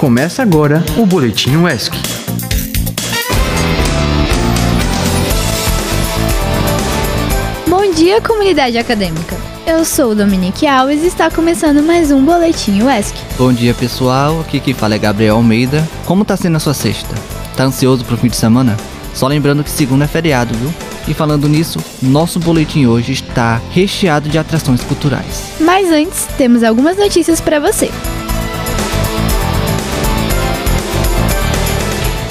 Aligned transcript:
Começa 0.00 0.40
agora 0.40 0.82
o 0.96 1.04
Boletim 1.04 1.56
UESC. 1.56 1.92
Bom 7.68 7.92
dia, 7.92 8.18
comunidade 8.22 8.78
acadêmica. 8.78 9.36
Eu 9.66 9.84
sou 9.84 10.14
Dominique 10.14 10.66
Alves 10.66 11.02
e 11.02 11.06
está 11.06 11.30
começando 11.30 11.82
mais 11.82 12.10
um 12.10 12.24
Boletim 12.24 12.80
UESC. 12.80 13.14
Bom 13.36 13.52
dia, 13.52 13.74
pessoal. 13.74 14.40
Aqui 14.40 14.58
quem 14.58 14.72
fala 14.72 14.94
é 14.94 14.98
Gabriel 14.98 15.36
Almeida. 15.36 15.86
Como 16.06 16.24
tá 16.24 16.34
sendo 16.34 16.56
a 16.56 16.60
sua 16.60 16.72
sexta? 16.72 17.14
Tá 17.54 17.64
ansioso 17.64 18.02
pro 18.02 18.16
fim 18.16 18.28
de 18.28 18.36
semana? 18.36 18.78
Só 19.12 19.26
lembrando 19.26 19.62
que 19.62 19.68
segunda 19.68 20.06
é 20.06 20.08
feriado, 20.08 20.54
viu? 20.54 20.72
E 21.08 21.12
falando 21.12 21.46
nisso, 21.46 21.78
nosso 22.00 22.40
boletim 22.40 22.86
hoje 22.86 23.12
está 23.12 23.60
recheado 23.70 24.30
de 24.30 24.38
atrações 24.38 24.82
culturais. 24.82 25.52
Mas 25.60 25.92
antes, 25.92 26.26
temos 26.38 26.62
algumas 26.62 26.96
notícias 26.96 27.38
para 27.38 27.60
você. 27.60 27.90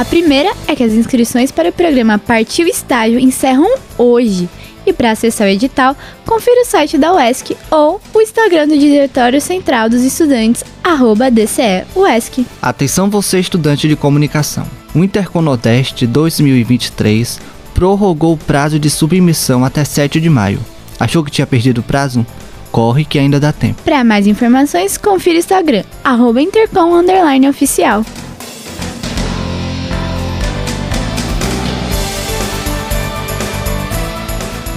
A 0.00 0.04
primeira 0.06 0.54
é 0.66 0.74
que 0.74 0.82
as 0.82 0.94
inscrições 0.94 1.52
para 1.52 1.68
o 1.68 1.72
programa 1.74 2.18
Partiu 2.18 2.66
Estágio 2.66 3.20
encerram 3.20 3.70
hoje. 3.98 4.48
E 4.86 4.94
para 4.94 5.10
acessar 5.10 5.46
o 5.46 5.50
edital, 5.50 5.94
confira 6.24 6.62
o 6.62 6.64
site 6.64 6.96
da 6.96 7.12
UESC 7.12 7.54
ou 7.70 8.00
o 8.14 8.20
Instagram 8.22 8.66
do 8.66 8.78
Diretório 8.78 9.38
Central 9.42 9.90
dos 9.90 10.02
Estudantes, 10.02 10.64
arroba 10.82 11.30
DCE 11.30 11.84
UESC. 11.94 12.46
Atenção 12.62 13.10
você 13.10 13.40
estudante 13.40 13.86
de 13.86 13.94
comunicação. 13.94 14.66
O 14.94 15.04
Interconodeste 15.04 16.06
2023 16.06 17.38
prorrogou 17.74 18.32
o 18.32 18.38
prazo 18.38 18.78
de 18.78 18.88
submissão 18.88 19.66
até 19.66 19.84
7 19.84 20.18
de 20.18 20.30
maio. 20.30 20.60
Achou 20.98 21.22
que 21.22 21.30
tinha 21.30 21.46
perdido 21.46 21.82
o 21.82 21.84
prazo? 21.84 22.24
Corre 22.72 23.04
que 23.04 23.18
ainda 23.18 23.38
dá 23.38 23.52
tempo. 23.52 23.82
Para 23.82 24.02
mais 24.02 24.26
informações, 24.26 24.96
confira 24.96 25.36
o 25.36 25.40
Instagram, 25.40 25.84
arroba 26.02 26.40
Intercom 26.40 26.90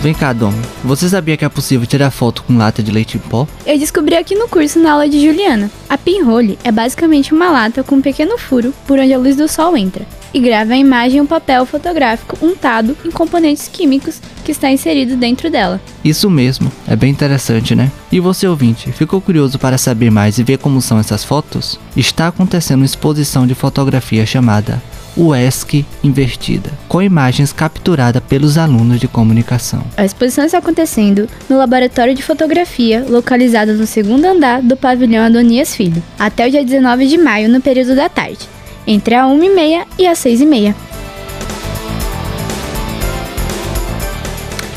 Vem 0.03 0.13
cá, 0.13 0.33
Dom. 0.33 0.51
Você 0.83 1.07
sabia 1.07 1.37
que 1.37 1.45
é 1.45 1.49
possível 1.49 1.87
tirar 1.87 2.11
foto 2.11 2.43
com 2.43 2.57
lata 2.57 2.83
de 2.83 2.91
leite 2.91 3.15
em 3.15 3.21
pó? 3.21 3.47
Eu 3.65 3.79
descobri 3.79 4.17
aqui 4.17 4.35
no 4.35 4.49
curso 4.49 4.77
na 4.77 4.91
aula 4.91 5.07
de 5.07 5.25
Juliana. 5.25 5.71
A 5.87 5.97
pinhole 5.97 6.59
é 6.61 6.73
basicamente 6.73 7.33
uma 7.33 7.49
lata 7.49 7.85
com 7.85 7.95
um 7.95 8.01
pequeno 8.01 8.37
furo 8.37 8.73
por 8.85 8.99
onde 8.99 9.13
a 9.13 9.17
luz 9.17 9.37
do 9.37 9.47
sol 9.47 9.77
entra 9.77 10.05
e 10.33 10.41
grava 10.41 10.73
a 10.73 10.77
imagem 10.77 11.19
em 11.19 11.21
um 11.21 11.25
papel 11.25 11.65
fotográfico 11.65 12.37
untado 12.41 12.97
em 13.05 13.11
componentes 13.11 13.69
químicos 13.69 14.19
que 14.43 14.51
está 14.51 14.69
inserido 14.69 15.15
dentro 15.15 15.49
dela. 15.49 15.79
Isso 16.03 16.29
mesmo, 16.29 16.69
é 16.85 16.97
bem 16.97 17.09
interessante, 17.09 17.73
né? 17.73 17.89
E 18.11 18.19
você 18.19 18.45
ouvinte, 18.45 18.91
ficou 18.91 19.21
curioso 19.21 19.57
para 19.57 19.77
saber 19.77 20.11
mais 20.11 20.37
e 20.37 20.43
ver 20.43 20.57
como 20.57 20.81
são 20.81 20.99
essas 20.99 21.23
fotos? 21.23 21.79
Está 21.95 22.27
acontecendo 22.27 22.79
uma 22.79 22.85
exposição 22.85 23.47
de 23.47 23.55
fotografia 23.55 24.25
chamada 24.25 24.83
UESC 25.15 25.85
Invertida, 26.03 26.71
com 26.87 27.01
imagens 27.01 27.53
capturadas 27.53 28.21
pelos 28.27 28.57
alunos 28.57 28.99
de 28.99 29.07
comunicação. 29.07 29.83
A 29.95 30.03
exposição 30.03 30.43
está 30.43 30.57
acontecendo 30.57 31.29
no 31.49 31.57
Laboratório 31.57 32.15
de 32.15 32.23
Fotografia, 32.23 33.05
localizado 33.07 33.73
no 33.73 33.85
segundo 33.85 34.25
andar 34.25 34.61
do 34.61 34.75
pavilhão 34.75 35.23
Adonias 35.23 35.75
Filho, 35.75 36.01
até 36.17 36.47
o 36.47 36.51
dia 36.51 36.63
19 36.63 37.07
de 37.07 37.17
maio, 37.17 37.49
no 37.49 37.61
período 37.61 37.95
da 37.95 38.09
tarde, 38.09 38.47
entre 38.87 39.15
a 39.15 39.25
1h30 39.25 39.85
e 39.99 40.07
as 40.07 40.19
6h30. 40.19 40.75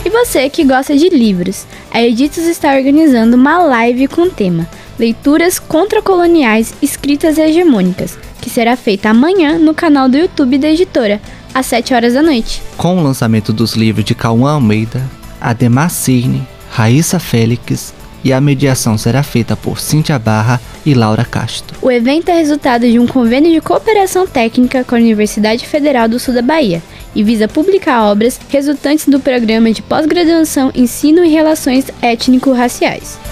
E 0.05 0.11
você 0.11 0.49
que 0.49 0.65
gosta 0.65 0.97
de 0.97 1.09
livros, 1.09 1.67
a 1.91 2.01
Editos 2.01 2.45
está 2.45 2.75
organizando 2.75 3.37
uma 3.37 3.59
live 3.59 4.07
com 4.07 4.23
o 4.23 4.31
tema 4.31 4.69
Leituras 4.99 5.59
Contracoloniais 5.59 6.75
Escritas 6.81 7.37
Hegemônicas, 7.39 8.19
que 8.41 8.49
será 8.49 8.77
feita 8.77 9.11
amanhã 9.11 9.59
no 9.59 9.75
canal 9.75 10.09
do 10.09 10.17
YouTube 10.17 10.59
da 10.59 10.71
editora, 10.71 11.21
às 11.53 11.67
7 11.67 11.95
horas 11.95 12.15
da 12.15 12.23
noite. 12.23 12.63
Com 12.77 12.99
o 12.99 13.03
lançamento 13.03 13.53
dos 13.53 13.75
livros 13.75 14.05
de 14.05 14.15
Cauã 14.15 14.53
Almeida, 14.53 15.03
Ademar 15.41 15.91
Cirne, 15.91 16.47
Raíssa 16.71 17.19
Félix 17.19 17.95
e 18.25 18.33
a 18.33 18.41
mediação 18.41 18.99
será 18.99 19.23
feita 19.23 19.55
por 19.57 19.79
Cíntia 19.79 20.19
Barra 20.19 20.61
e 20.85 20.95
Laura 20.95 21.25
Castro. 21.25 21.79
O 21.81 21.91
evento 21.91 22.29
é 22.29 22.35
resultado 22.35 22.91
de 22.91 22.99
um 22.99 23.07
convênio 23.07 23.53
de 23.53 23.61
cooperação 23.61 24.27
técnica 24.27 24.83
com 24.83 24.95
a 24.95 24.99
Universidade 24.99 25.67
Federal 25.67 26.09
do 26.09 26.19
Sul 26.19 26.35
da 26.35 26.43
Bahia 26.43 26.83
e 27.15 27.23
visa 27.23 27.47
publicar 27.47 28.05
obras 28.11 28.41
resultantes 28.49 29.07
do 29.07 29.21
programa 29.21 29.73
de 29.73 29.81
pós-graduação 29.81 30.73
Ensino 30.75 31.25
e 31.25 31.29
Relações 31.29 31.87
Étnico-Raciais. 32.03 33.26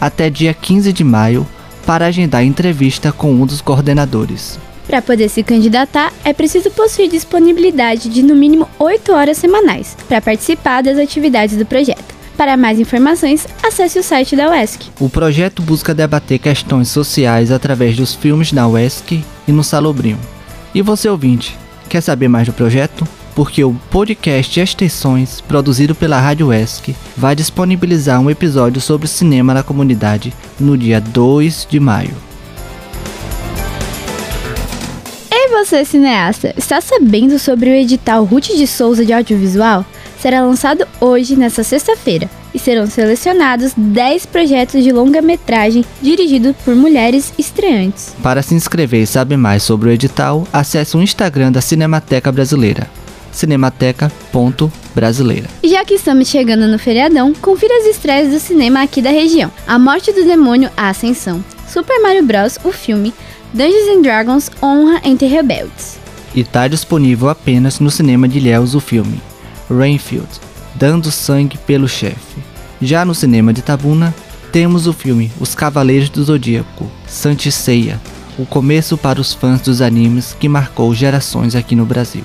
até 0.00 0.30
dia 0.30 0.54
15 0.54 0.92
de 0.92 1.02
maio 1.02 1.44
para 1.84 2.06
agendar 2.06 2.44
entrevista 2.44 3.10
com 3.10 3.32
um 3.32 3.44
dos 3.44 3.60
coordenadores. 3.60 4.60
Para 4.88 5.02
poder 5.02 5.28
se 5.28 5.42
candidatar, 5.42 6.14
é 6.24 6.32
preciso 6.32 6.70
possuir 6.70 7.10
disponibilidade 7.10 8.08
de 8.08 8.22
no 8.22 8.34
mínimo 8.34 8.66
8 8.78 9.12
horas 9.12 9.36
semanais 9.36 9.94
para 10.08 10.18
participar 10.18 10.82
das 10.82 10.96
atividades 10.96 11.58
do 11.58 11.66
projeto. 11.66 12.16
Para 12.38 12.56
mais 12.56 12.80
informações, 12.80 13.46
acesse 13.62 13.98
o 13.98 14.02
site 14.02 14.34
da 14.34 14.48
UESC. 14.48 14.86
O 14.98 15.10
projeto 15.10 15.60
busca 15.60 15.94
debater 15.94 16.38
questões 16.38 16.88
sociais 16.88 17.52
através 17.52 17.96
dos 17.96 18.14
filmes 18.14 18.50
da 18.50 18.66
UESC 18.66 19.22
e 19.46 19.52
no 19.52 19.62
Salobrinho. 19.62 20.18
E 20.74 20.80
você 20.80 21.06
ouvinte, 21.06 21.54
quer 21.86 22.00
saber 22.00 22.28
mais 22.28 22.46
do 22.46 22.54
projeto? 22.54 23.06
Porque 23.34 23.62
o 23.62 23.74
podcast 23.90 24.58
Extensões, 24.58 25.42
produzido 25.42 25.94
pela 25.94 26.18
Rádio 26.18 26.46
UESC, 26.46 26.96
vai 27.14 27.36
disponibilizar 27.36 28.20
um 28.22 28.30
episódio 28.30 28.80
sobre 28.80 29.06
cinema 29.06 29.52
na 29.52 29.62
comunidade 29.62 30.32
no 30.58 30.78
dia 30.78 30.98
2 30.98 31.66
de 31.68 31.78
maio. 31.78 32.27
Você, 35.68 35.84
cineasta, 35.84 36.54
está 36.56 36.80
sabendo 36.80 37.38
sobre 37.38 37.68
o 37.68 37.74
edital 37.74 38.24
Ruth 38.24 38.56
de 38.56 38.66
Souza 38.66 39.04
de 39.04 39.12
Audiovisual? 39.12 39.84
será 40.18 40.40
lançado 40.40 40.88
hoje, 41.00 41.36
nesta 41.36 41.62
sexta-feira, 41.62 42.28
e 42.52 42.58
serão 42.58 42.88
selecionados 42.88 43.72
10 43.76 44.26
projetos 44.26 44.82
de 44.82 44.90
longa-metragem 44.90 45.84
dirigidos 46.02 46.56
por 46.64 46.74
mulheres 46.74 47.32
estreantes. 47.38 48.16
Para 48.20 48.42
se 48.42 48.52
inscrever 48.54 49.02
e 49.02 49.06
saber 49.06 49.36
mais 49.36 49.62
sobre 49.62 49.90
o 49.90 49.92
edital, 49.92 50.44
acesse 50.52 50.96
o 50.96 51.02
Instagram 51.02 51.52
da 51.52 51.60
Cinemateca 51.60 52.32
Brasileira 52.32 52.88
cinemateca.brasileira. 53.30 55.46
E 55.62 55.68
já 55.68 55.84
que 55.84 55.94
estamos 55.94 56.28
chegando 56.28 56.66
no 56.66 56.78
feriadão, 56.78 57.32
confira 57.34 57.78
as 57.78 57.84
estreias 57.84 58.32
do 58.32 58.40
cinema 58.40 58.82
aqui 58.82 59.00
da 59.00 59.10
região. 59.10 59.52
A 59.66 59.78
Morte 59.78 60.12
do 60.12 60.24
Demônio, 60.24 60.68
A 60.76 60.88
Ascensão, 60.88 61.44
Super 61.68 62.00
Mario 62.00 62.24
Bros, 62.24 62.58
o 62.64 62.72
filme, 62.72 63.12
Dungeons 63.52 64.02
Dragons, 64.02 64.50
Honra 64.62 65.02
entre 65.04 65.26
Rebeldes. 65.26 65.98
E 66.34 66.40
está 66.40 66.66
disponível 66.66 67.28
apenas 67.28 67.78
no 67.78 67.90
cinema 67.90 68.26
de 68.26 68.38
Ilhéus 68.38 68.74
o 68.74 68.80
filme. 68.80 69.20
Rainfield, 69.70 70.28
dando 70.74 71.10
sangue 71.10 71.58
pelo 71.58 71.86
chefe. 71.86 72.42
Já 72.80 73.04
no 73.04 73.14
cinema 73.14 73.52
de 73.52 73.60
Tabuna, 73.60 74.14
temos 74.50 74.86
o 74.86 74.94
filme 74.94 75.30
Os 75.38 75.54
Cavaleiros 75.54 76.08
do 76.08 76.24
Zodíaco, 76.24 76.90
Santiceia, 77.06 78.00
o 78.38 78.46
começo 78.46 78.96
para 78.96 79.20
os 79.20 79.34
fãs 79.34 79.60
dos 79.60 79.82
animes 79.82 80.34
que 80.38 80.48
marcou 80.48 80.94
gerações 80.94 81.54
aqui 81.54 81.74
no 81.74 81.84
Brasil. 81.84 82.24